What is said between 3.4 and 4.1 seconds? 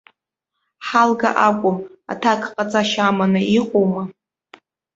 иҟоума?